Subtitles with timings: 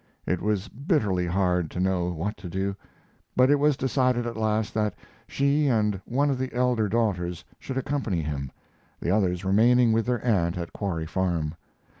[0.25, 2.75] It was bitterly hard to know what to do,
[3.35, 4.95] but it was decided at last that
[5.27, 8.51] she and one of the elder daughters should accompany him,
[8.99, 11.53] the others remaining with their aunt at Quarry Farm.